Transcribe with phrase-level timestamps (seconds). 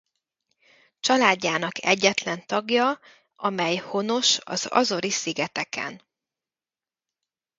[0.99, 2.99] Családjának egyetlen tagja
[3.35, 6.01] amely honos az Azori-szigeteken.